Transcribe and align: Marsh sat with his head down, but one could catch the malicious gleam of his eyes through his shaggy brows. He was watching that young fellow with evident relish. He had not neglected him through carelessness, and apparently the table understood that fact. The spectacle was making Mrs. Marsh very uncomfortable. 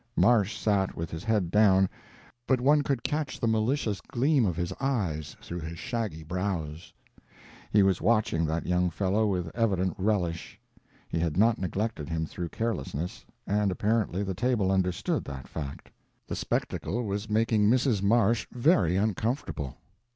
Marsh 0.15 0.57
sat 0.57 0.95
with 0.97 1.11
his 1.11 1.23
head 1.23 1.51
down, 1.51 1.87
but 2.47 2.59
one 2.59 2.81
could 2.81 3.03
catch 3.03 3.39
the 3.39 3.47
malicious 3.47 4.01
gleam 4.01 4.47
of 4.47 4.55
his 4.55 4.73
eyes 4.79 5.35
through 5.43 5.59
his 5.59 5.77
shaggy 5.77 6.23
brows. 6.23 6.91
He 7.69 7.83
was 7.83 8.01
watching 8.01 8.43
that 8.47 8.65
young 8.65 8.89
fellow 8.89 9.27
with 9.27 9.55
evident 9.55 9.93
relish. 9.99 10.59
He 11.07 11.19
had 11.19 11.37
not 11.37 11.59
neglected 11.59 12.09
him 12.09 12.25
through 12.25 12.49
carelessness, 12.49 13.23
and 13.45 13.69
apparently 13.69 14.23
the 14.23 14.33
table 14.33 14.71
understood 14.71 15.23
that 15.25 15.47
fact. 15.47 15.91
The 16.25 16.35
spectacle 16.35 17.03
was 17.05 17.29
making 17.29 17.67
Mrs. 17.69 18.01
Marsh 18.01 18.47
very 18.51 18.95
uncomfortable. 18.95 19.77